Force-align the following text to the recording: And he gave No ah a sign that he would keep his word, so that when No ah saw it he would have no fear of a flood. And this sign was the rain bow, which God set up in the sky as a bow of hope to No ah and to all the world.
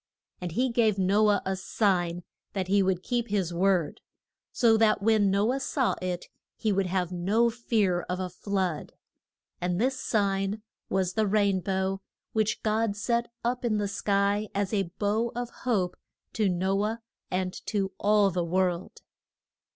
And 0.41 0.53
he 0.53 0.71
gave 0.71 0.97
No 0.97 1.29
ah 1.29 1.41
a 1.45 1.55
sign 1.55 2.23
that 2.53 2.69
he 2.69 2.81
would 2.81 3.03
keep 3.03 3.27
his 3.27 3.53
word, 3.53 4.01
so 4.51 4.75
that 4.75 5.03
when 5.03 5.29
No 5.29 5.53
ah 5.53 5.59
saw 5.59 5.93
it 6.01 6.25
he 6.57 6.71
would 6.71 6.87
have 6.87 7.11
no 7.11 7.51
fear 7.51 8.01
of 8.09 8.19
a 8.19 8.27
flood. 8.31 8.93
And 9.61 9.79
this 9.79 9.99
sign 9.99 10.63
was 10.89 11.13
the 11.13 11.27
rain 11.27 11.59
bow, 11.61 12.01
which 12.33 12.63
God 12.63 12.95
set 12.95 13.29
up 13.43 13.63
in 13.63 13.77
the 13.77 13.87
sky 13.87 14.49
as 14.55 14.73
a 14.73 14.89
bow 14.97 15.31
of 15.35 15.51
hope 15.69 15.95
to 16.33 16.49
No 16.49 16.83
ah 16.83 16.97
and 17.29 17.53
to 17.67 17.91
all 17.99 18.31
the 18.31 18.43
world. 18.43 19.03